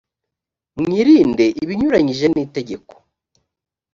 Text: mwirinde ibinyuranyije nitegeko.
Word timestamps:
mwirinde 0.81 1.45
ibinyuranyije 1.63 2.25
nitegeko. 2.29 2.93